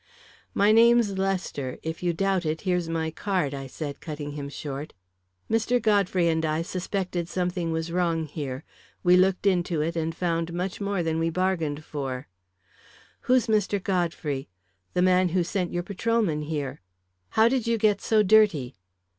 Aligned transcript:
"My 0.55 0.71
name's 0.71 1.19
Lester; 1.19 1.77
if 1.83 2.01
you 2.01 2.11
doubt 2.11 2.43
it, 2.43 2.61
here's 2.61 2.89
my 2.89 3.11
card," 3.11 3.53
I 3.53 3.67
said, 3.67 4.01
cutting 4.01 4.31
him 4.31 4.49
short. 4.49 4.93
"Mr. 5.47 5.79
Godfrey 5.79 6.27
and 6.27 6.43
I 6.43 6.63
suspected 6.63 7.29
something 7.29 7.71
was 7.71 7.91
wrong 7.91 8.25
here. 8.25 8.63
We 9.03 9.15
looked 9.15 9.45
into 9.45 9.81
it 9.83 9.95
and 9.95 10.15
found 10.15 10.53
much 10.53 10.81
more 10.81 11.03
than 11.03 11.19
we 11.19 11.29
bargained 11.29 11.83
for." 11.85 12.27
"Who's 13.29 13.45
Mr. 13.45 13.77
Godfrey?" 13.83 14.49
"The 14.95 15.03
man 15.03 15.29
who 15.29 15.43
sent 15.43 15.71
your 15.71 15.83
patrolman 15.83 16.41
here." 16.41 16.81
"How 17.37 17.47
did 17.47 17.67
you 17.67 17.77
get 17.77 18.01
so 18.01 18.23
dirty?" 18.23 18.73